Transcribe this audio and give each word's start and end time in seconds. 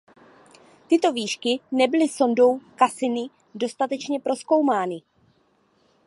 Tyto 0.87 1.13
výšky 1.13 1.59
nebyly 1.71 2.07
sondou 2.09 2.59
Cassini 2.75 3.29
dostatečně 3.55 4.19
prozkoumány. 4.19 5.01